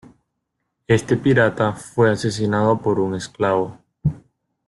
[0.87, 3.77] Este pirata fue asesinado por un esclavo.